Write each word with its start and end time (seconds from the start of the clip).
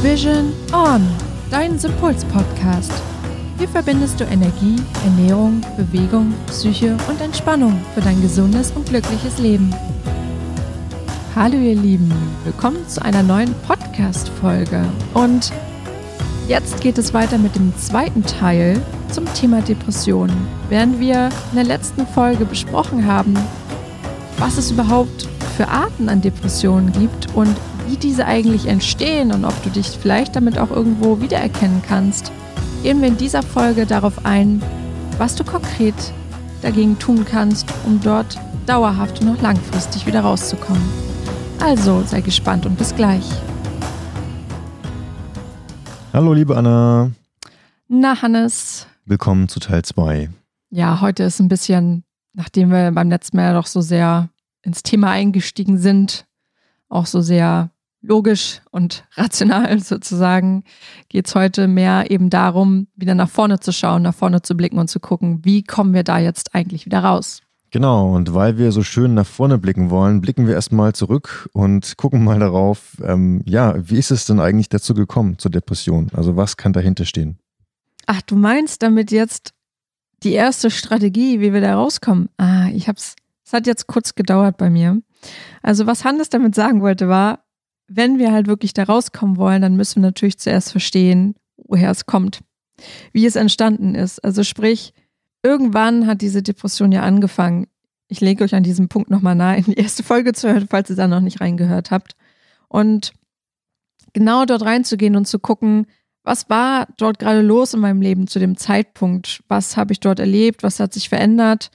Vision 0.00 0.52
On, 0.72 1.04
dein 1.50 1.76
Sympuls-Podcast. 1.76 2.92
Hier 3.58 3.68
verbindest 3.68 4.20
du 4.20 4.24
Energie, 4.24 4.76
Ernährung, 5.04 5.60
Bewegung, 5.76 6.32
Psyche 6.46 6.96
und 7.08 7.20
Entspannung 7.20 7.80
für 7.94 8.00
dein 8.00 8.22
gesundes 8.22 8.70
und 8.70 8.88
glückliches 8.88 9.38
Leben. 9.38 9.74
Hallo 11.34 11.56
ihr 11.56 11.74
Lieben, 11.74 12.12
willkommen 12.44 12.86
zu 12.86 13.04
einer 13.04 13.24
neuen 13.24 13.52
Podcast-Folge. 13.66 14.84
Und 15.14 15.52
jetzt 16.46 16.80
geht 16.80 16.96
es 16.96 17.12
weiter 17.12 17.36
mit 17.36 17.56
dem 17.56 17.76
zweiten 17.76 18.22
Teil 18.22 18.80
zum 19.10 19.24
Thema 19.34 19.62
Depressionen. 19.62 20.46
Während 20.68 21.00
wir 21.00 21.30
in 21.50 21.56
der 21.56 21.64
letzten 21.64 22.06
Folge 22.06 22.44
besprochen 22.44 23.04
haben, 23.04 23.34
was 24.38 24.58
es 24.58 24.70
überhaupt 24.70 25.26
für 25.56 25.66
Arten 25.66 26.08
an 26.08 26.20
Depressionen 26.20 26.92
gibt 26.92 27.34
und 27.34 27.56
wie 27.88 27.96
diese 27.96 28.26
eigentlich 28.26 28.66
entstehen 28.66 29.32
und 29.32 29.46
ob 29.46 29.62
du 29.62 29.70
dich 29.70 29.86
vielleicht 29.86 30.36
damit 30.36 30.58
auch 30.58 30.70
irgendwo 30.70 31.22
wiedererkennen 31.22 31.80
kannst, 31.86 32.30
gehen 32.82 33.00
wir 33.00 33.08
in 33.08 33.16
dieser 33.16 33.42
Folge 33.42 33.86
darauf 33.86 34.26
ein, 34.26 34.62
was 35.16 35.34
du 35.34 35.42
konkret 35.42 35.94
dagegen 36.60 36.98
tun 36.98 37.24
kannst, 37.24 37.66
um 37.86 37.98
dort 38.02 38.38
dauerhaft 38.66 39.22
und 39.22 39.30
auch 39.30 39.40
langfristig 39.40 40.06
wieder 40.06 40.20
rauszukommen. 40.20 40.82
Also 41.60 42.02
sei 42.04 42.20
gespannt 42.20 42.66
und 42.66 42.76
bis 42.76 42.94
gleich. 42.94 43.24
Hallo 46.12 46.34
liebe 46.34 46.56
Anna. 46.56 47.10
Na 47.88 48.20
Hannes. 48.20 48.86
Willkommen 49.06 49.48
zu 49.48 49.60
Teil 49.60 49.82
2. 49.82 50.28
Ja, 50.68 51.00
heute 51.00 51.22
ist 51.22 51.40
ein 51.40 51.48
bisschen, 51.48 52.04
nachdem 52.34 52.70
wir 52.70 52.90
beim 52.92 53.08
letzten 53.08 53.38
Mal 53.38 53.54
doch 53.54 53.66
so 53.66 53.80
sehr 53.80 54.28
ins 54.60 54.82
Thema 54.82 55.10
eingestiegen 55.10 55.78
sind, 55.78 56.26
auch 56.90 57.06
so 57.06 57.22
sehr 57.22 57.70
logisch 58.02 58.60
und 58.70 59.04
rational 59.14 59.78
sozusagen, 59.80 60.64
geht 61.08 61.26
es 61.26 61.34
heute 61.34 61.68
mehr 61.68 62.10
eben 62.10 62.30
darum, 62.30 62.88
wieder 62.96 63.14
nach 63.14 63.28
vorne 63.28 63.60
zu 63.60 63.72
schauen, 63.72 64.02
nach 64.02 64.14
vorne 64.14 64.42
zu 64.42 64.56
blicken 64.56 64.78
und 64.78 64.88
zu 64.88 65.00
gucken, 65.00 65.44
wie 65.44 65.62
kommen 65.62 65.94
wir 65.94 66.04
da 66.04 66.18
jetzt 66.18 66.54
eigentlich 66.54 66.86
wieder 66.86 67.00
raus. 67.00 67.42
Genau, 67.70 68.14
und 68.14 68.32
weil 68.32 68.56
wir 68.56 68.72
so 68.72 68.82
schön 68.82 69.12
nach 69.12 69.26
vorne 69.26 69.58
blicken 69.58 69.90
wollen, 69.90 70.22
blicken 70.22 70.46
wir 70.46 70.54
erstmal 70.54 70.94
zurück 70.94 71.50
und 71.52 71.96
gucken 71.98 72.24
mal 72.24 72.38
darauf, 72.38 72.96
ähm, 73.04 73.42
ja, 73.44 73.74
wie 73.78 73.98
ist 73.98 74.10
es 74.10 74.24
denn 74.24 74.40
eigentlich 74.40 74.70
dazu 74.70 74.94
gekommen 74.94 75.38
zur 75.38 75.50
Depression? 75.50 76.08
Also 76.14 76.36
was 76.36 76.56
kann 76.56 76.72
dahinter 76.72 77.04
stehen? 77.04 77.38
Ach, 78.06 78.22
du 78.22 78.36
meinst 78.36 78.82
damit 78.82 79.10
jetzt 79.10 79.52
die 80.22 80.32
erste 80.32 80.70
Strategie, 80.70 81.40
wie 81.40 81.52
wir 81.52 81.60
da 81.60 81.74
rauskommen? 81.74 82.30
Ah, 82.38 82.68
ich 82.68 82.88
hab's, 82.88 83.16
es 83.44 83.52
hat 83.52 83.66
jetzt 83.66 83.86
kurz 83.86 84.14
gedauert 84.14 84.56
bei 84.56 84.70
mir. 84.70 85.02
Also 85.62 85.86
was 85.86 86.04
Hannes 86.04 86.30
damit 86.30 86.54
sagen 86.54 86.80
wollte 86.80 87.08
war, 87.08 87.44
wenn 87.88 88.18
wir 88.18 88.32
halt 88.32 88.46
wirklich 88.46 88.74
da 88.74 88.84
rauskommen 88.84 89.38
wollen, 89.38 89.62
dann 89.62 89.76
müssen 89.76 89.96
wir 89.96 90.08
natürlich 90.08 90.38
zuerst 90.38 90.70
verstehen, 90.70 91.34
woher 91.56 91.90
es 91.90 92.06
kommt, 92.06 92.40
wie 93.12 93.26
es 93.26 93.36
entstanden 93.36 93.94
ist. 93.94 94.22
Also 94.24 94.44
sprich, 94.44 94.92
irgendwann 95.42 96.06
hat 96.06 96.20
diese 96.20 96.42
Depression 96.42 96.92
ja 96.92 97.02
angefangen. 97.02 97.66
Ich 98.08 98.20
lege 98.20 98.44
euch 98.44 98.54
an 98.54 98.62
diesem 98.62 98.88
Punkt 98.88 99.10
nochmal 99.10 99.34
nahe, 99.34 99.58
in 99.58 99.64
die 99.64 99.74
erste 99.74 100.02
Folge 100.02 100.32
zu 100.32 100.52
hören, 100.52 100.68
falls 100.68 100.90
ihr 100.90 100.96
da 100.96 101.08
noch 101.08 101.20
nicht 101.20 101.40
reingehört 101.40 101.90
habt. 101.90 102.14
Und 102.68 103.12
genau 104.12 104.44
dort 104.44 104.62
reinzugehen 104.62 105.16
und 105.16 105.26
zu 105.26 105.38
gucken, 105.38 105.86
was 106.22 106.50
war 106.50 106.88
dort 106.98 107.18
gerade 107.18 107.40
los 107.40 107.72
in 107.72 107.80
meinem 107.80 108.02
Leben 108.02 108.26
zu 108.26 108.38
dem 108.38 108.58
Zeitpunkt? 108.58 109.42
Was 109.48 109.78
habe 109.78 109.92
ich 109.92 110.00
dort 110.00 110.20
erlebt? 110.20 110.62
Was 110.62 110.78
hat 110.78 110.92
sich 110.92 111.08
verändert? 111.08 111.70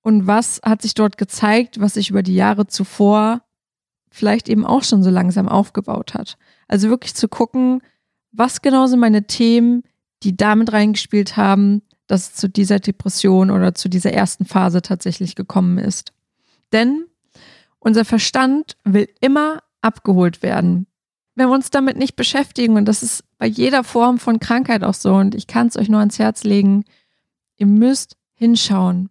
Und 0.00 0.28
was 0.28 0.60
hat 0.64 0.82
sich 0.82 0.94
dort 0.94 1.18
gezeigt, 1.18 1.80
was 1.80 1.96
ich 1.96 2.10
über 2.10 2.22
die 2.22 2.36
Jahre 2.36 2.68
zuvor 2.68 3.42
vielleicht 4.16 4.48
eben 4.48 4.64
auch 4.64 4.82
schon 4.82 5.02
so 5.02 5.10
langsam 5.10 5.48
aufgebaut 5.48 6.14
hat? 6.14 6.38
Also 6.68 6.88
wirklich 6.88 7.14
zu 7.14 7.28
gucken, 7.28 7.82
was 8.32 8.62
genau 8.62 8.86
sind 8.86 9.00
meine 9.00 9.26
Themen, 9.26 9.82
die 10.22 10.36
damit 10.36 10.72
reingespielt 10.72 11.36
haben, 11.36 11.82
dass 12.06 12.28
es 12.28 12.34
zu 12.34 12.48
dieser 12.48 12.78
Depression 12.80 13.50
oder 13.50 13.74
zu 13.74 13.88
dieser 13.88 14.12
ersten 14.12 14.44
Phase 14.44 14.80
tatsächlich 14.80 15.34
gekommen 15.34 15.78
ist. 15.78 16.12
Denn 16.72 17.04
unser 17.78 18.04
Verstand 18.04 18.76
will 18.84 19.08
immer 19.20 19.62
abgeholt 19.80 20.42
werden. 20.42 20.86
Wenn 21.34 21.48
wir 21.48 21.54
uns 21.54 21.70
damit 21.70 21.98
nicht 21.98 22.16
beschäftigen, 22.16 22.76
und 22.76 22.86
das 22.86 23.02
ist 23.02 23.22
bei 23.38 23.46
jeder 23.46 23.84
Form 23.84 24.18
von 24.18 24.40
Krankheit 24.40 24.82
auch 24.82 24.94
so, 24.94 25.14
und 25.14 25.34
ich 25.34 25.46
kann 25.46 25.66
es 25.66 25.76
euch 25.76 25.88
nur 25.88 26.00
ans 26.00 26.18
Herz 26.18 26.44
legen, 26.44 26.84
ihr 27.58 27.66
müsst 27.66 28.16
hinschauen. 28.34 29.10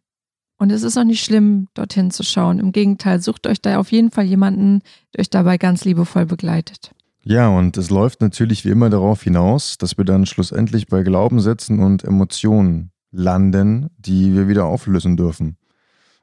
Und 0.57 0.71
es 0.71 0.83
ist 0.83 0.97
auch 0.97 1.03
nicht 1.03 1.23
schlimm, 1.23 1.67
dorthin 1.73 2.11
zu 2.11 2.23
schauen. 2.23 2.59
Im 2.59 2.71
Gegenteil, 2.71 3.21
sucht 3.21 3.45
euch 3.47 3.61
da 3.61 3.77
auf 3.77 3.91
jeden 3.91 4.11
Fall 4.11 4.25
jemanden, 4.25 4.81
der 5.13 5.21
euch 5.21 5.29
dabei 5.29 5.57
ganz 5.57 5.83
liebevoll 5.83 6.25
begleitet. 6.25 6.91
Ja, 7.23 7.49
und 7.49 7.75
es 7.77 7.89
läuft 7.89 8.21
natürlich 8.21 8.65
wie 8.65 8.69
immer 8.69 8.89
darauf 8.89 9.23
hinaus, 9.23 9.77
dass 9.77 9.97
wir 9.97 10.05
dann 10.05 10.25
schlussendlich 10.25 10.88
bei 10.88 11.03
Glaubenssätzen 11.03 11.79
und 11.79 12.03
Emotionen 12.03 12.91
landen, 13.11 13.89
die 13.97 14.33
wir 14.33 14.47
wieder 14.47 14.65
auflösen 14.65 15.17
dürfen. 15.17 15.57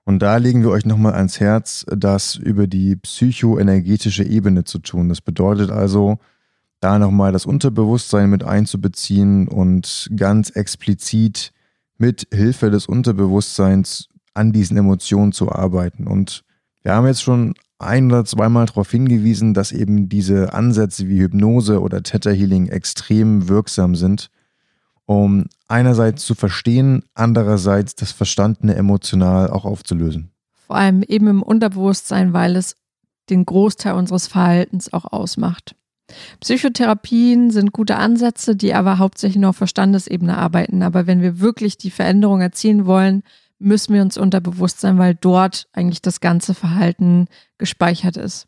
Und 0.05 0.21
da 0.21 0.37
legen 0.37 0.63
wir 0.63 0.71
euch 0.71 0.85
nochmal 0.85 1.15
ans 1.15 1.41
Herz, 1.41 1.85
das 1.89 2.37
über 2.37 2.67
die 2.67 2.97
psychoenergetische 2.97 4.25
Ebene 4.25 4.65
zu 4.65 4.79
tun. 4.79 5.09
Das 5.09 5.21
bedeutet 5.21 5.71
also, 5.71 6.19
da 6.81 6.99
nochmal 6.99 7.33
das 7.33 7.47
Unterbewusstsein 7.47 8.29
mit 8.29 8.43
einzubeziehen 8.43 9.47
und 9.47 10.11
ganz 10.17 10.51
explizit 10.51 11.53
mit 11.99 12.27
Hilfe 12.33 12.71
des 12.71 12.87
Unterbewusstseins 12.87 14.09
an 14.35 14.53
diesen 14.53 14.77
Emotionen 14.77 15.33
zu 15.33 15.51
arbeiten. 15.51 16.07
Und 16.07 16.45
wir 16.83 16.95
haben 16.95 17.07
jetzt 17.07 17.23
schon 17.23 17.55
ein 17.79 18.07
oder 18.07 18.25
zweimal 18.25 18.67
darauf 18.67 18.91
hingewiesen, 18.91 19.55
dass 19.55 19.73
eben 19.73 20.09
diese 20.09 20.55
Ansätze 20.55 21.09
wie 21.09 21.21
Hypnose 21.21 21.81
oder 21.81 22.03
Theta 22.03 22.31
Healing 22.31 22.69
extrem 22.69 23.49
wirksam 23.49 23.95
sind, 23.95 24.31
um 25.05 25.47
einerseits 25.69 26.25
zu 26.25 26.35
verstehen, 26.35 27.03
andererseits 27.15 27.95
das 27.95 28.13
Verstandene 28.13 28.75
emotional 28.75 29.51
auch 29.51 29.65
aufzulösen. 29.65 30.31
Vor 30.67 30.77
allem 30.77 31.03
eben 31.03 31.27
im 31.27 31.43
Unterbewusstsein, 31.43 32.33
weil 32.33 32.57
es 32.57 32.77
den 33.31 33.45
Großteil 33.45 33.95
unseres 33.95 34.27
Verhaltens 34.27 34.93
auch 34.93 35.05
ausmacht. 35.13 35.75
Psychotherapien 36.41 37.51
sind 37.51 37.73
gute 37.73 37.97
Ansätze, 37.97 38.57
die 38.57 38.75
aber 38.75 38.99
hauptsächlich 38.99 39.41
nur 39.41 39.51
auf 39.51 39.57
Verstandesebene 39.57 40.37
arbeiten. 40.37 40.83
Aber 40.83 41.07
wenn 41.07 41.23
wir 41.23 41.41
wirklich 41.41 41.79
die 41.79 41.91
Veränderung 41.91 42.41
erzielen 42.41 42.87
wollen, 42.87 43.23
müssen 43.63 43.95
wir 43.95 44.03
uns 44.03 44.19
unterbewusst 44.19 44.81
sein, 44.81 44.99
weil 44.99 45.15
dort 45.15 45.69
eigentlich 45.73 46.03
das 46.03 46.21
ganze 46.21 46.55
Verhalten 46.55 47.27
gespeichert 47.59 48.17
ist. 48.17 48.47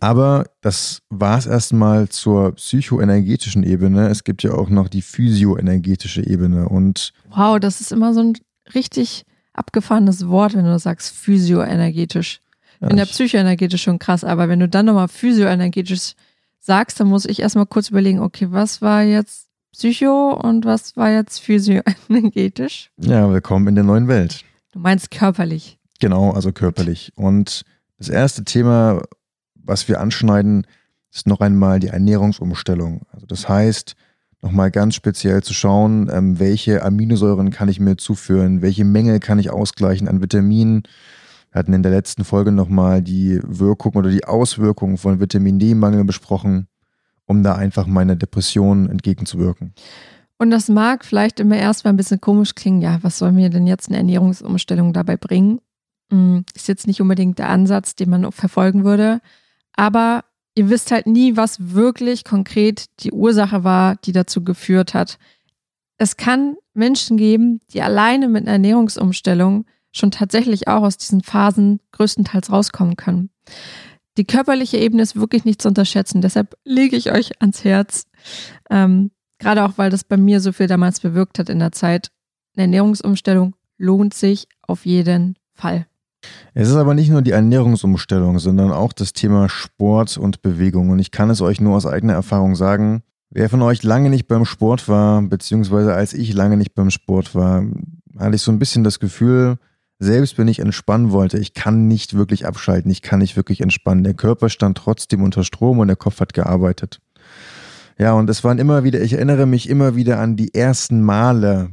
Aber 0.00 0.44
das 0.60 1.00
war 1.08 1.38
es 1.38 1.46
erstmal 1.46 2.08
zur 2.08 2.52
psychoenergetischen 2.52 3.62
Ebene. 3.62 4.08
Es 4.08 4.24
gibt 4.24 4.42
ja 4.42 4.52
auch 4.52 4.68
noch 4.68 4.88
die 4.88 5.02
physioenergetische 5.02 6.26
Ebene. 6.26 6.68
Und 6.68 7.12
wow, 7.30 7.58
das 7.58 7.80
ist 7.80 7.92
immer 7.92 8.12
so 8.12 8.20
ein 8.20 8.34
richtig 8.74 9.24
abgefahrenes 9.54 10.28
Wort, 10.28 10.54
wenn 10.54 10.64
du 10.64 10.78
sagst 10.78 11.14
physioenergetisch. 11.14 12.40
Ja, 12.80 12.88
In 12.88 12.96
der 12.96 13.06
psychoenergetisch 13.06 13.82
schon 13.82 13.98
krass, 13.98 14.22
aber 14.22 14.48
wenn 14.48 14.60
du 14.60 14.68
dann 14.68 14.86
nochmal 14.86 15.08
physioenergetisch 15.08 16.12
sagst, 16.58 17.00
dann 17.00 17.08
muss 17.08 17.24
ich 17.24 17.40
erstmal 17.40 17.66
kurz 17.66 17.88
überlegen, 17.88 18.20
okay, 18.20 18.48
was 18.50 18.82
war 18.82 19.02
jetzt 19.02 19.45
Psycho 19.76 20.32
und 20.32 20.64
was 20.64 20.96
war 20.96 21.10
jetzt 21.10 21.38
physioenergetisch? 21.38 22.90
Ja, 22.96 23.30
willkommen 23.30 23.68
in 23.68 23.74
der 23.74 23.84
neuen 23.84 24.08
Welt. 24.08 24.42
Du 24.72 24.78
meinst 24.78 25.10
körperlich. 25.10 25.78
Genau, 26.00 26.30
also 26.30 26.50
körperlich. 26.50 27.12
Und 27.14 27.62
das 27.98 28.08
erste 28.08 28.42
Thema, 28.44 29.02
was 29.54 29.86
wir 29.86 30.00
anschneiden, 30.00 30.66
ist 31.12 31.26
noch 31.26 31.42
einmal 31.42 31.78
die 31.78 31.88
Ernährungsumstellung. 31.88 33.02
Also 33.12 33.26
das 33.26 33.50
heißt, 33.50 33.96
nochmal 34.40 34.70
ganz 34.70 34.94
speziell 34.94 35.42
zu 35.42 35.52
schauen, 35.52 36.08
ähm, 36.10 36.38
welche 36.38 36.82
Aminosäuren 36.82 37.50
kann 37.50 37.68
ich 37.68 37.78
mir 37.78 37.98
zuführen, 37.98 38.62
welche 38.62 38.86
Menge 38.86 39.20
kann 39.20 39.38
ich 39.38 39.50
ausgleichen 39.50 40.08
an 40.08 40.22
Vitaminen. 40.22 40.84
Wir 41.52 41.58
hatten 41.58 41.74
in 41.74 41.82
der 41.82 41.92
letzten 41.92 42.24
Folge 42.24 42.50
nochmal 42.50 43.02
die 43.02 43.40
Wirkung 43.42 43.92
oder 43.92 44.08
die 44.08 44.24
Auswirkungen 44.24 44.96
von 44.96 45.20
Vitamin 45.20 45.58
D-Mangel 45.58 46.04
besprochen 46.04 46.66
um 47.26 47.42
da 47.42 47.54
einfach 47.54 47.86
meiner 47.86 48.16
Depression 48.16 48.88
entgegenzuwirken. 48.88 49.74
Und 50.38 50.50
das 50.50 50.68
mag 50.68 51.04
vielleicht 51.04 51.40
immer 51.40 51.56
erstmal 51.56 51.92
ein 51.92 51.96
bisschen 51.96 52.20
komisch 52.20 52.54
klingen. 52.54 52.82
Ja, 52.82 52.98
was 53.02 53.18
soll 53.18 53.32
mir 53.32 53.50
denn 53.50 53.66
jetzt 53.66 53.88
eine 53.88 53.98
Ernährungsumstellung 53.98 54.92
dabei 54.92 55.16
bringen? 55.16 55.60
Hm, 56.10 56.44
ist 56.54 56.68
jetzt 56.68 56.86
nicht 56.86 57.00
unbedingt 57.00 57.38
der 57.38 57.48
Ansatz, 57.48 57.94
den 57.94 58.10
man 58.10 58.30
verfolgen 58.32 58.84
würde. 58.84 59.20
Aber 59.74 60.24
ihr 60.54 60.68
wisst 60.70 60.90
halt 60.90 61.06
nie, 61.06 61.36
was 61.36 61.72
wirklich 61.74 62.24
konkret 62.24 62.86
die 63.00 63.12
Ursache 63.12 63.64
war, 63.64 63.96
die 63.96 64.12
dazu 64.12 64.44
geführt 64.44 64.94
hat. 64.94 65.18
Es 65.98 66.16
kann 66.16 66.56
Menschen 66.74 67.16
geben, 67.16 67.60
die 67.72 67.80
alleine 67.80 68.28
mit 68.28 68.42
einer 68.42 68.52
Ernährungsumstellung 68.52 69.64
schon 69.92 70.10
tatsächlich 70.10 70.68
auch 70.68 70.82
aus 70.82 70.98
diesen 70.98 71.22
Phasen 71.22 71.80
größtenteils 71.92 72.52
rauskommen 72.52 72.96
können. 72.96 73.30
Die 74.16 74.24
körperliche 74.24 74.78
Ebene 74.78 75.02
ist 75.02 75.16
wirklich 75.16 75.44
nicht 75.44 75.60
zu 75.60 75.68
unterschätzen. 75.68 76.20
Deshalb 76.20 76.56
lege 76.64 76.96
ich 76.96 77.12
euch 77.12 77.40
ans 77.40 77.64
Herz. 77.64 78.06
Ähm, 78.70 79.10
gerade 79.38 79.64
auch, 79.64 79.72
weil 79.76 79.90
das 79.90 80.04
bei 80.04 80.16
mir 80.16 80.40
so 80.40 80.52
viel 80.52 80.66
damals 80.66 81.00
bewirkt 81.00 81.38
hat 81.38 81.48
in 81.48 81.58
der 81.58 81.72
Zeit. 81.72 82.10
Eine 82.54 82.64
Ernährungsumstellung 82.64 83.54
lohnt 83.76 84.14
sich 84.14 84.48
auf 84.62 84.86
jeden 84.86 85.36
Fall. 85.52 85.86
Es 86.54 86.68
ist 86.68 86.76
aber 86.76 86.94
nicht 86.94 87.10
nur 87.10 87.22
die 87.22 87.32
Ernährungsumstellung, 87.32 88.38
sondern 88.38 88.72
auch 88.72 88.92
das 88.92 89.12
Thema 89.12 89.48
Sport 89.48 90.16
und 90.16 90.42
Bewegung. 90.42 90.90
Und 90.90 90.98
ich 90.98 91.10
kann 91.10 91.30
es 91.30 91.40
euch 91.40 91.60
nur 91.60 91.76
aus 91.76 91.86
eigener 91.86 92.14
Erfahrung 92.14 92.56
sagen, 92.56 93.02
Wer 93.30 93.50
von 93.50 93.62
euch 93.62 93.82
lange 93.82 94.08
nicht 94.08 94.28
beim 94.28 94.44
Sport 94.44 94.88
war, 94.88 95.20
beziehungsweise 95.22 95.92
als 95.94 96.14
ich 96.14 96.32
lange 96.32 96.56
nicht 96.56 96.74
beim 96.74 96.90
Sport 96.90 97.34
war, 97.34 97.64
hatte 98.18 98.36
ich 98.36 98.42
so 98.42 98.52
ein 98.52 98.58
bisschen 98.58 98.84
das 98.84 99.00
Gefühl, 99.00 99.58
selbst 99.98 100.36
wenn 100.36 100.48
ich 100.48 100.58
entspannen 100.58 101.10
wollte, 101.10 101.38
ich 101.38 101.54
kann 101.54 101.88
nicht 101.88 102.14
wirklich 102.14 102.46
abschalten, 102.46 102.90
ich 102.90 103.02
kann 103.02 103.20
nicht 103.20 103.36
wirklich 103.36 103.60
entspannen. 103.60 104.04
Der 104.04 104.14
Körper 104.14 104.48
stand 104.48 104.76
trotzdem 104.76 105.22
unter 105.22 105.44
Strom 105.44 105.78
und 105.78 105.88
der 105.88 105.96
Kopf 105.96 106.20
hat 106.20 106.34
gearbeitet. 106.34 107.00
Ja, 107.98 108.12
und 108.12 108.28
es 108.28 108.44
waren 108.44 108.58
immer 108.58 108.84
wieder, 108.84 109.00
ich 109.00 109.14
erinnere 109.14 109.46
mich 109.46 109.68
immer 109.68 109.96
wieder 109.96 110.18
an 110.18 110.36
die 110.36 110.54
ersten 110.54 111.00
Male 111.00 111.70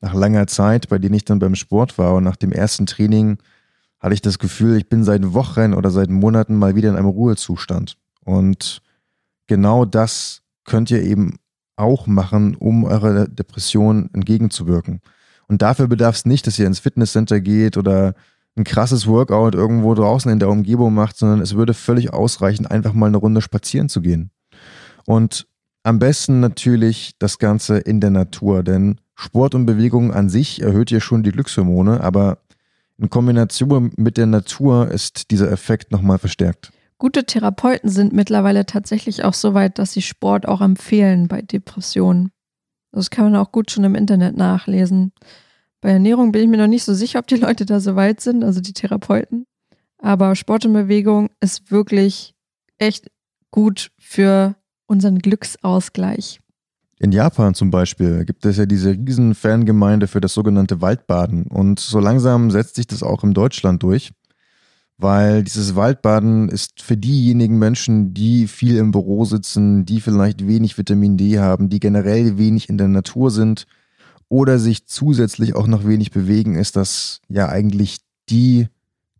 nach 0.00 0.14
langer 0.14 0.46
Zeit, 0.46 0.88
bei 0.88 0.98
denen 0.98 1.14
ich 1.14 1.24
dann 1.24 1.40
beim 1.40 1.56
Sport 1.56 1.98
war 1.98 2.14
und 2.14 2.24
nach 2.24 2.36
dem 2.36 2.52
ersten 2.52 2.86
Training 2.86 3.38
hatte 3.98 4.14
ich 4.14 4.22
das 4.22 4.38
Gefühl, 4.38 4.76
ich 4.76 4.88
bin 4.88 5.02
seit 5.02 5.32
Wochen 5.32 5.74
oder 5.74 5.90
seit 5.90 6.10
Monaten 6.10 6.54
mal 6.56 6.76
wieder 6.76 6.90
in 6.90 6.96
einem 6.96 7.08
Ruhezustand. 7.08 7.96
Und 8.24 8.82
genau 9.48 9.84
das 9.84 10.42
könnt 10.64 10.90
ihr 10.90 11.02
eben 11.02 11.38
auch 11.76 12.06
machen, 12.06 12.54
um 12.54 12.84
eurer 12.84 13.26
Depression 13.26 14.10
entgegenzuwirken. 14.12 15.00
Und 15.48 15.62
dafür 15.62 15.86
bedarf 15.86 16.16
es 16.16 16.26
nicht, 16.26 16.46
dass 16.46 16.58
ihr 16.58 16.66
ins 16.66 16.80
Fitnesscenter 16.80 17.40
geht 17.40 17.76
oder 17.76 18.14
ein 18.56 18.64
krasses 18.64 19.06
Workout 19.06 19.54
irgendwo 19.54 19.94
draußen 19.94 20.30
in 20.30 20.38
der 20.38 20.48
Umgebung 20.48 20.94
macht, 20.94 21.16
sondern 21.16 21.40
es 21.40 21.54
würde 21.54 21.74
völlig 21.74 22.12
ausreichen, 22.12 22.66
einfach 22.66 22.94
mal 22.94 23.06
eine 23.06 23.18
Runde 23.18 23.42
spazieren 23.42 23.88
zu 23.88 24.00
gehen. 24.00 24.30
Und 25.04 25.46
am 25.82 25.98
besten 25.98 26.40
natürlich 26.40 27.14
das 27.18 27.38
Ganze 27.38 27.78
in 27.78 28.00
der 28.00 28.10
Natur, 28.10 28.62
denn 28.62 29.00
Sport 29.14 29.54
und 29.54 29.66
Bewegung 29.66 30.12
an 30.12 30.28
sich 30.28 30.60
erhöht 30.60 30.90
ja 30.90 31.00
schon 31.00 31.22
die 31.22 31.32
Glückshormone, 31.32 32.00
aber 32.00 32.38
in 32.98 33.10
Kombination 33.10 33.92
mit 33.96 34.16
der 34.16 34.26
Natur 34.26 34.90
ist 34.90 35.30
dieser 35.30 35.50
Effekt 35.50 35.92
nochmal 35.92 36.18
verstärkt. 36.18 36.72
Gute 36.98 37.24
Therapeuten 37.24 37.90
sind 37.90 38.14
mittlerweile 38.14 38.64
tatsächlich 38.64 39.22
auch 39.22 39.34
so 39.34 39.52
weit, 39.52 39.78
dass 39.78 39.92
sie 39.92 40.02
Sport 40.02 40.48
auch 40.48 40.62
empfehlen 40.62 41.28
bei 41.28 41.42
Depressionen. 41.42 42.30
Das 42.96 43.10
kann 43.10 43.26
man 43.26 43.36
auch 43.36 43.52
gut 43.52 43.70
schon 43.70 43.84
im 43.84 43.94
Internet 43.94 44.38
nachlesen. 44.38 45.12
Bei 45.82 45.90
Ernährung 45.90 46.32
bin 46.32 46.42
ich 46.42 46.48
mir 46.48 46.56
noch 46.56 46.66
nicht 46.66 46.82
so 46.82 46.94
sicher, 46.94 47.18
ob 47.18 47.26
die 47.26 47.36
Leute 47.36 47.66
da 47.66 47.78
so 47.78 47.94
weit 47.94 48.22
sind, 48.22 48.42
also 48.42 48.62
die 48.62 48.72
Therapeuten. 48.72 49.44
Aber 49.98 50.34
Sport 50.34 50.64
und 50.64 50.72
Bewegung 50.72 51.28
ist 51.40 51.70
wirklich 51.70 52.34
echt 52.78 53.10
gut 53.50 53.90
für 53.98 54.56
unseren 54.86 55.18
Glücksausgleich. 55.18 56.40
In 56.98 57.12
Japan 57.12 57.52
zum 57.52 57.70
Beispiel 57.70 58.24
gibt 58.24 58.46
es 58.46 58.56
ja 58.56 58.64
diese 58.64 58.92
riesen 58.92 59.34
Fangemeinde 59.34 60.06
für 60.06 60.22
das 60.22 60.32
sogenannte 60.32 60.80
Waldbaden. 60.80 61.48
Und 61.48 61.78
so 61.80 62.00
langsam 62.00 62.50
setzt 62.50 62.76
sich 62.76 62.86
das 62.86 63.02
auch 63.02 63.22
in 63.24 63.34
Deutschland 63.34 63.82
durch 63.82 64.12
weil 64.98 65.42
dieses 65.42 65.76
Waldbaden 65.76 66.48
ist 66.48 66.82
für 66.82 66.96
diejenigen 66.96 67.58
Menschen, 67.58 68.14
die 68.14 68.46
viel 68.46 68.76
im 68.76 68.92
Büro 68.92 69.24
sitzen, 69.24 69.84
die 69.84 70.00
vielleicht 70.00 70.46
wenig 70.46 70.78
Vitamin 70.78 71.16
D 71.16 71.38
haben, 71.38 71.68
die 71.68 71.80
generell 71.80 72.38
wenig 72.38 72.68
in 72.68 72.78
der 72.78 72.88
Natur 72.88 73.30
sind 73.30 73.66
oder 74.28 74.58
sich 74.58 74.86
zusätzlich 74.86 75.54
auch 75.54 75.66
noch 75.66 75.86
wenig 75.86 76.10
bewegen, 76.10 76.56
ist 76.56 76.76
das 76.76 77.20
ja 77.28 77.48
eigentlich 77.48 77.98
die 78.28 78.68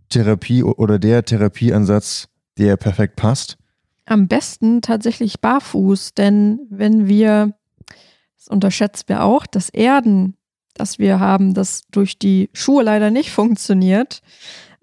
Therapie 0.09 0.63
oder 0.63 0.99
der 0.99 1.25
Therapieansatz, 1.25 2.29
der 2.59 2.77
perfekt 2.77 3.17
passt. 3.17 3.59
Am 4.07 4.29
besten 4.29 4.83
tatsächlich 4.83 5.41
barfuß, 5.41 6.15
denn 6.15 6.61
wenn 6.71 7.07
wir, 7.07 7.55
das 8.37 8.49
unterschätzen 8.49 9.05
wir 9.09 9.25
auch, 9.25 9.47
das 9.47 9.69
Erden, 9.69 10.37
das 10.75 10.99
wir 10.99 11.21
haben, 11.21 11.55
das 11.55 11.83
durch 11.91 12.19
die 12.19 12.51
Schuhe 12.53 12.83
leider 12.83 13.11
nicht 13.11 13.31
funktioniert, 13.31 14.23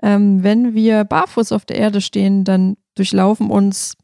ähm, 0.03 0.43
wenn 0.43 0.75
wir 0.75 1.05
barfuß 1.05 1.53
auf 1.53 1.65
der 1.65 1.77
Erde 1.77 2.01
stehen, 2.01 2.43
dann 2.43 2.75
durchlaufen 2.95 3.49
uns 3.49 3.95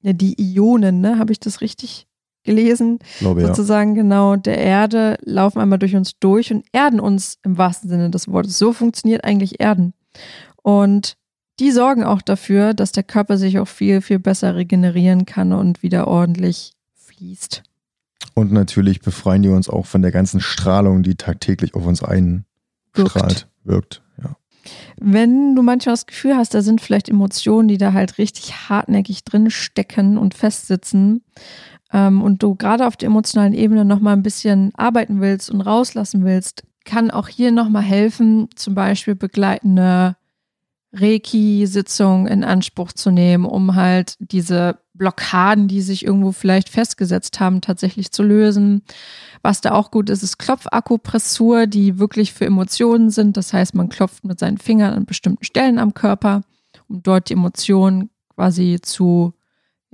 ja, 0.00 0.14
die 0.14 0.34
Ionen, 0.40 1.00
ne? 1.00 1.18
Habe 1.18 1.32
ich 1.32 1.38
das 1.38 1.60
richtig 1.60 2.06
gelesen? 2.44 2.98
Glaube, 3.18 3.46
Sozusagen 3.46 3.94
ja. 3.94 4.02
genau 4.02 4.36
der 4.36 4.58
Erde 4.58 5.18
laufen 5.22 5.60
einmal 5.60 5.78
durch 5.78 5.94
uns 5.94 6.18
durch 6.18 6.50
und 6.50 6.64
erden 6.72 6.98
uns 6.98 7.38
im 7.44 7.58
wahrsten 7.58 7.90
Sinne 7.90 8.10
des 8.10 8.26
Wortes. 8.26 8.58
So 8.58 8.72
funktioniert 8.72 9.22
eigentlich 9.22 9.60
Erden. 9.60 9.92
Und 10.62 11.16
die 11.60 11.70
sorgen 11.70 12.04
auch 12.04 12.22
dafür, 12.22 12.72
dass 12.72 12.90
der 12.90 13.04
Körper 13.04 13.36
sich 13.36 13.58
auch 13.58 13.68
viel, 13.68 14.00
viel 14.00 14.18
besser 14.18 14.56
regenerieren 14.56 15.26
kann 15.26 15.52
und 15.52 15.82
wieder 15.82 16.08
ordentlich 16.08 16.72
fließt. 16.94 17.62
Und 18.34 18.50
natürlich 18.50 19.02
befreien 19.02 19.42
die 19.42 19.50
uns 19.50 19.68
auch 19.68 19.84
von 19.84 20.00
der 20.00 20.10
ganzen 20.10 20.40
Strahlung, 20.40 21.02
die 21.02 21.16
tagtäglich 21.16 21.74
auf 21.74 21.84
uns 21.84 22.02
einstrahlt, 22.02 22.46
wirkt. 22.94 23.46
wirkt. 23.62 24.02
Wenn 25.00 25.54
du 25.54 25.62
manchmal 25.62 25.94
das 25.94 26.06
Gefühl 26.06 26.36
hast, 26.36 26.54
da 26.54 26.62
sind 26.62 26.80
vielleicht 26.80 27.08
Emotionen, 27.08 27.68
die 27.68 27.78
da 27.78 27.92
halt 27.92 28.18
richtig 28.18 28.68
hartnäckig 28.68 29.24
drin 29.24 29.50
stecken 29.50 30.18
und 30.18 30.34
festsitzen 30.34 31.22
ähm, 31.92 32.22
und 32.22 32.42
du 32.42 32.54
gerade 32.54 32.86
auf 32.86 32.96
der 32.96 33.08
emotionalen 33.08 33.54
Ebene 33.54 33.84
nochmal 33.84 34.14
ein 34.14 34.22
bisschen 34.22 34.72
arbeiten 34.74 35.20
willst 35.20 35.50
und 35.50 35.60
rauslassen 35.60 36.24
willst, 36.24 36.64
kann 36.84 37.10
auch 37.10 37.28
hier 37.28 37.52
nochmal 37.52 37.82
helfen, 37.82 38.48
zum 38.56 38.74
Beispiel 38.74 39.14
begleitende 39.14 40.16
Reiki-Sitzung 40.92 42.26
in 42.26 42.44
Anspruch 42.44 42.92
zu 42.92 43.10
nehmen, 43.10 43.44
um 43.44 43.74
halt 43.74 44.16
diese 44.18 44.78
Blockaden, 44.94 45.68
die 45.68 45.80
sich 45.80 46.04
irgendwo 46.04 46.32
vielleicht 46.32 46.68
festgesetzt 46.68 47.40
haben, 47.40 47.60
tatsächlich 47.60 48.12
zu 48.12 48.22
lösen. 48.22 48.82
Was 49.42 49.60
da 49.60 49.72
auch 49.72 49.90
gut 49.90 50.10
ist, 50.10 50.22
ist 50.22 50.38
Klopfakupressur, 50.38 51.66
die 51.66 51.98
wirklich 51.98 52.32
für 52.32 52.44
Emotionen 52.46 53.10
sind. 53.10 53.36
Das 53.36 53.52
heißt, 53.52 53.74
man 53.74 53.88
klopft 53.88 54.24
mit 54.24 54.38
seinen 54.38 54.58
Fingern 54.58 54.94
an 54.94 55.06
bestimmten 55.06 55.44
Stellen 55.44 55.78
am 55.78 55.94
Körper, 55.94 56.42
um 56.88 57.02
dort 57.02 57.28
die 57.28 57.34
Emotionen 57.34 58.10
quasi 58.34 58.78
zu 58.82 59.32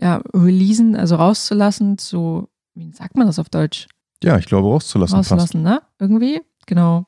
ja, 0.01 0.23
releasen, 0.35 0.97
also 0.97 1.17
rauszulassen, 1.17 1.99
zu, 1.99 2.49
wie 2.75 2.93
sagt 2.93 3.17
man 3.17 3.27
das 3.27 3.39
auf 3.39 3.49
Deutsch? 3.49 3.89
Ja, 4.23 4.39
ich 4.39 4.47
glaube 4.47 4.69
rauszulassen. 4.69 5.17
Rauszulassen, 5.17 5.63
passt. 5.63 5.83
ne? 5.83 5.89
Irgendwie, 5.99 6.41
genau. 6.67 7.07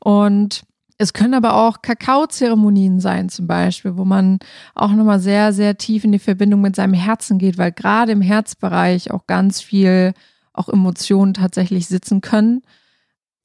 Und 0.00 0.62
es 0.98 1.12
können 1.12 1.34
aber 1.34 1.54
auch 1.54 1.80
Kakaozeremonien 1.80 2.98
sein, 2.98 3.28
zum 3.28 3.46
Beispiel, 3.46 3.96
wo 3.96 4.04
man 4.04 4.40
auch 4.74 4.90
nochmal 4.90 5.20
sehr, 5.20 5.52
sehr 5.52 5.78
tief 5.78 6.02
in 6.02 6.10
die 6.10 6.18
Verbindung 6.18 6.60
mit 6.60 6.74
seinem 6.74 6.94
Herzen 6.94 7.38
geht, 7.38 7.56
weil 7.56 7.70
gerade 7.70 8.10
im 8.10 8.20
Herzbereich 8.20 9.12
auch 9.12 9.28
ganz 9.28 9.60
viel 9.60 10.12
auch 10.52 10.68
Emotionen 10.68 11.34
tatsächlich 11.34 11.86
sitzen 11.86 12.20
können. 12.20 12.62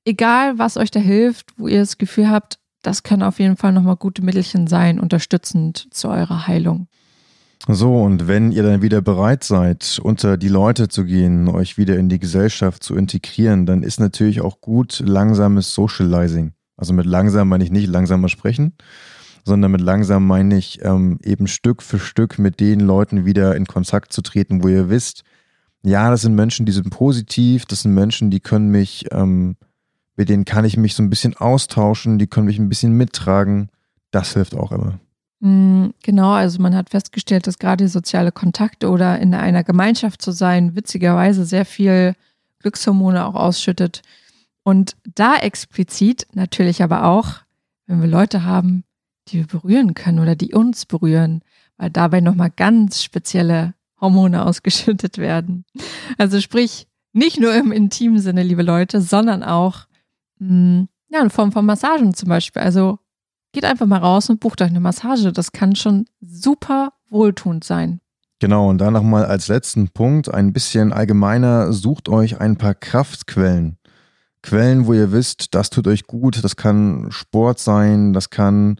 Egal, 0.04 0.58
was 0.58 0.78
euch 0.78 0.90
da 0.90 1.00
hilft, 1.00 1.52
wo 1.58 1.68
ihr 1.68 1.80
das 1.80 2.00
Gefühl 2.00 2.30
habt, 2.30 2.58
das 2.82 3.04
können 3.04 3.22
auf 3.22 3.40
jeden 3.40 3.56
Fall 3.56 3.72
nochmal 3.72 3.98
gute 3.98 4.24
Mittelchen 4.24 4.66
sein, 4.66 5.00
unterstützend 5.00 5.88
zu 5.92 6.10
eurer 6.10 6.48
Heilung. 6.48 6.88
So, 7.68 7.96
und 8.02 8.28
wenn 8.28 8.52
ihr 8.52 8.64
dann 8.64 8.82
wieder 8.82 9.02
bereit 9.02 9.44
seid, 9.44 10.00
unter 10.04 10.38
die 10.38 10.50
Leute 10.50 10.90
zu 10.90 11.06
gehen, 11.06 11.48
euch 11.48 11.78
wieder 11.78 11.98
in 11.98 12.10
die 12.10 12.20
Gesellschaft 12.20 12.84
zu 12.84 12.96
integrieren, 12.96 13.66
dann 13.66 13.84
ist 13.84 14.00
natürlich 14.00 14.42
auch 14.42 14.60
gut 14.60 15.00
langsames 15.06 15.74
Socializing. 15.74 16.54
Also 16.78 16.94
mit 16.94 17.06
langsam 17.06 17.50
meine 17.50 17.64
ich 17.64 17.72
nicht 17.72 17.88
langsamer 17.88 18.30
sprechen, 18.30 18.74
sondern 19.46 19.72
mit 19.72 19.82
langsam 19.82 20.26
meine 20.26 20.58
ich 20.58 20.84
ähm, 20.84 21.20
eben 21.24 21.48
Stück 21.48 21.82
für 21.84 22.00
Stück 22.00 22.40
mit 22.40 22.60
den 22.60 22.80
Leuten 22.80 23.26
wieder 23.26 23.56
in 23.56 23.66
Kontakt 23.66 24.14
zu 24.14 24.22
treten, 24.22 24.64
wo 24.64 24.70
ihr 24.70 24.90
wisst, 24.90 25.24
ja, 25.86 26.10
das 26.10 26.22
sind 26.22 26.36
Menschen, 26.36 26.66
die 26.66 26.72
sind 26.72 26.90
positiv, 26.90 27.66
das 27.66 27.82
sind 27.82 27.94
Menschen, 27.94 28.32
die 28.32 28.40
können 28.40 28.70
mich, 28.70 29.06
ähm, 29.12 29.58
mit 30.16 30.30
denen 30.30 30.46
kann 30.46 30.66
ich 30.66 30.78
mich 30.78 30.96
so 30.96 31.04
ein 31.04 31.10
bisschen 31.10 31.36
austauschen, 31.36 32.20
die 32.20 32.28
können 32.28 32.46
mich 32.46 32.60
ein 32.60 32.70
bisschen 32.70 32.94
mittragen. 32.94 33.70
Das 34.12 34.34
hilft 34.34 34.56
auch 34.56 34.72
immer. 34.72 35.00
Mm, 35.42 35.90
genau, 36.02 36.32
also 36.32 36.62
man 36.62 36.74
hat 36.74 36.92
festgestellt, 36.92 37.48
dass 37.48 37.60
gerade 37.60 37.90
soziale 37.90 38.32
Kontakte 38.32 38.90
oder 38.90 39.20
in 39.20 39.34
einer 39.34 39.64
Gemeinschaft 39.66 40.22
zu 40.22 40.32
sein, 40.32 40.76
witzigerweise 40.76 41.44
sehr 41.44 41.66
viel 41.66 42.16
Glückshormone 42.60 43.26
auch 43.26 43.36
ausschüttet. 43.36 44.02
Und 44.64 44.96
da 45.04 45.36
explizit 45.38 46.28
natürlich 46.34 46.82
aber 46.82 47.06
auch, 47.06 47.42
wenn 47.86 48.02
wir 48.02 48.08
Leute 48.08 48.44
haben, 48.44 48.84
die 49.28 49.40
wir 49.40 49.48
berühren 49.48 49.94
können 49.94 50.20
oder 50.20 50.36
die 50.36 50.54
uns 50.54 50.86
berühren, 50.86 51.42
weil 51.78 51.90
dabei 51.90 52.22
nochmal 52.22 52.50
ganz 52.50 53.04
spezielle 53.04 53.74
Hormone 54.00 54.46
ausgeschüttet 54.46 55.18
werden. 55.18 55.66
Also 56.18 56.40
sprich, 56.42 56.88
nicht 57.12 57.40
nur 57.40 57.54
im 57.56 57.72
intimen 57.72 58.20
Sinne, 58.20 58.44
liebe 58.44 58.64
Leute, 58.64 59.02
sondern 59.02 59.44
auch 59.44 59.86
mh, 60.40 60.48
hm, 60.50 60.88
ja, 61.10 61.22
in 61.22 61.30
Form 61.30 61.52
von 61.52 61.66
Massagen 61.66 62.14
zum 62.16 62.30
Beispiel. 62.30 62.62
Also 62.62 62.98
geht 63.52 63.66
einfach 63.66 63.86
mal 63.86 64.00
raus 64.00 64.30
und 64.30 64.40
bucht 64.40 64.62
euch 64.62 64.70
eine 64.70 64.80
Massage. 64.80 65.32
Das 65.32 65.52
kann 65.52 65.76
schon 65.76 66.06
super 66.20 66.94
wohltuend 67.10 67.64
sein. 67.64 68.02
Genau, 68.40 68.70
und 68.70 68.80
dann 68.80 68.94
nochmal 68.94 69.26
als 69.26 69.48
letzten 69.48 69.90
Punkt 69.90 70.34
ein 70.34 70.52
bisschen 70.52 70.92
allgemeiner, 70.92 71.72
sucht 71.72 72.10
euch 72.10 72.42
ein 72.42 72.58
paar 72.58 72.74
Kraftquellen. 72.74 73.78
Quellen, 74.44 74.86
wo 74.86 74.94
ihr 74.94 75.12
wisst, 75.12 75.56
das 75.56 75.70
tut 75.70 75.88
euch 75.88 76.06
gut. 76.06 76.44
Das 76.44 76.56
kann 76.56 77.08
Sport 77.12 77.60
sein, 77.60 78.14
das 78.14 78.30
kann 78.30 78.80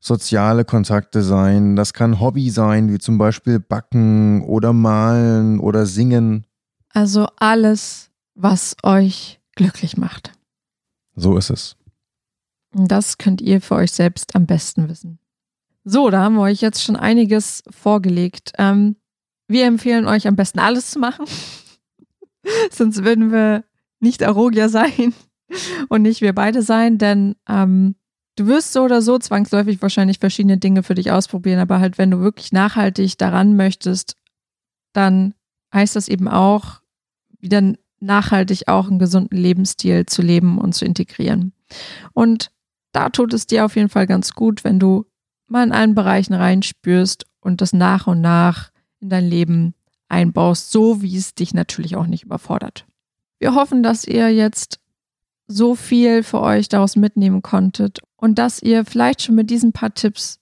soziale 0.00 0.64
Kontakte 0.64 1.22
sein, 1.22 1.76
das 1.76 1.92
kann 1.92 2.18
Hobby 2.18 2.50
sein, 2.50 2.92
wie 2.92 2.98
zum 2.98 3.18
Beispiel 3.18 3.60
Backen 3.60 4.42
oder 4.42 4.72
Malen 4.72 5.60
oder 5.60 5.86
Singen. 5.86 6.44
Also 6.92 7.28
alles, 7.36 8.10
was 8.34 8.76
euch 8.82 9.40
glücklich 9.54 9.96
macht. 9.96 10.32
So 11.14 11.36
ist 11.36 11.50
es. 11.50 11.76
Das 12.72 13.18
könnt 13.18 13.40
ihr 13.40 13.60
für 13.60 13.76
euch 13.76 13.92
selbst 13.92 14.34
am 14.34 14.46
besten 14.46 14.88
wissen. 14.88 15.18
So, 15.84 16.10
da 16.10 16.22
haben 16.22 16.34
wir 16.34 16.42
euch 16.42 16.60
jetzt 16.60 16.82
schon 16.82 16.96
einiges 16.96 17.62
vorgelegt. 17.70 18.52
Ähm, 18.58 18.96
wir 19.46 19.66
empfehlen 19.66 20.06
euch 20.06 20.26
am 20.26 20.36
besten 20.36 20.58
alles 20.58 20.90
zu 20.90 20.98
machen. 20.98 21.26
Sonst 22.70 23.04
würden 23.04 23.30
wir 23.30 23.64
nicht 24.02 24.22
Arogia 24.22 24.68
sein 24.68 25.14
und 25.88 26.02
nicht 26.02 26.20
wir 26.20 26.34
beide 26.34 26.62
sein, 26.62 26.98
denn 26.98 27.36
ähm, 27.48 27.94
du 28.36 28.46
wirst 28.46 28.72
so 28.72 28.82
oder 28.82 29.02
so 29.02 29.18
zwangsläufig 29.18 29.80
wahrscheinlich 29.82 30.18
verschiedene 30.18 30.58
Dinge 30.58 30.82
für 30.82 30.94
dich 30.94 31.10
ausprobieren, 31.10 31.60
aber 31.60 31.80
halt, 31.80 31.98
wenn 31.98 32.10
du 32.10 32.20
wirklich 32.20 32.52
nachhaltig 32.52 33.18
daran 33.18 33.56
möchtest, 33.56 34.16
dann 34.92 35.34
heißt 35.72 35.96
das 35.96 36.08
eben 36.08 36.28
auch, 36.28 36.80
wieder 37.38 37.74
nachhaltig 38.00 38.68
auch 38.68 38.88
einen 38.88 38.98
gesunden 38.98 39.38
Lebensstil 39.38 40.06
zu 40.06 40.22
leben 40.22 40.58
und 40.58 40.74
zu 40.74 40.84
integrieren. 40.84 41.52
Und 42.12 42.50
da 42.92 43.08
tut 43.08 43.32
es 43.32 43.46
dir 43.46 43.64
auf 43.64 43.76
jeden 43.76 43.88
Fall 43.88 44.06
ganz 44.06 44.34
gut, 44.34 44.64
wenn 44.64 44.78
du 44.78 45.06
mal 45.46 45.64
in 45.64 45.72
allen 45.72 45.94
Bereichen 45.94 46.34
reinspürst 46.34 47.26
und 47.40 47.60
das 47.60 47.72
nach 47.72 48.06
und 48.06 48.20
nach 48.20 48.70
in 49.00 49.08
dein 49.08 49.24
Leben 49.24 49.74
einbaust, 50.08 50.70
so 50.70 51.02
wie 51.02 51.16
es 51.16 51.34
dich 51.34 51.54
natürlich 51.54 51.96
auch 51.96 52.06
nicht 52.06 52.24
überfordert. 52.24 52.86
Wir 53.42 53.56
hoffen, 53.56 53.82
dass 53.82 54.04
ihr 54.04 54.32
jetzt 54.32 54.78
so 55.48 55.74
viel 55.74 56.22
für 56.22 56.40
euch 56.40 56.68
daraus 56.68 56.94
mitnehmen 56.94 57.42
konntet 57.42 57.98
und 58.14 58.38
dass 58.38 58.62
ihr 58.62 58.84
vielleicht 58.84 59.20
schon 59.20 59.34
mit 59.34 59.50
diesen 59.50 59.72
paar 59.72 59.92
Tipps 59.92 60.38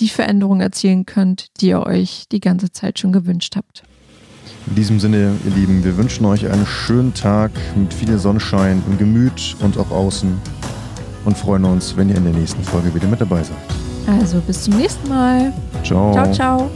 die 0.00 0.08
Veränderung 0.08 0.60
erzielen 0.60 1.06
könnt, 1.06 1.46
die 1.60 1.68
ihr 1.68 1.86
euch 1.86 2.24
die 2.32 2.40
ganze 2.40 2.72
Zeit 2.72 2.98
schon 2.98 3.12
gewünscht 3.12 3.54
habt. 3.54 3.84
In 4.66 4.74
diesem 4.74 4.98
Sinne, 4.98 5.36
ihr 5.44 5.54
Lieben, 5.54 5.84
wir 5.84 5.96
wünschen 5.96 6.26
euch 6.26 6.44
einen 6.50 6.66
schönen 6.66 7.14
Tag 7.14 7.52
mit 7.76 7.94
viel 7.94 8.18
Sonnenschein 8.18 8.82
im 8.88 8.98
Gemüt 8.98 9.54
und 9.60 9.78
auch 9.78 9.92
außen 9.92 10.36
und 11.24 11.38
freuen 11.38 11.64
uns, 11.64 11.96
wenn 11.96 12.08
ihr 12.08 12.16
in 12.16 12.24
der 12.24 12.34
nächsten 12.34 12.64
Folge 12.64 12.92
wieder 12.92 13.06
mit 13.06 13.20
dabei 13.20 13.44
seid. 13.44 13.56
Also 14.20 14.40
bis 14.40 14.64
zum 14.64 14.78
nächsten 14.78 15.08
Mal. 15.08 15.52
Ciao. 15.84 16.12
Ciao, 16.12 16.32
ciao. 16.32 16.70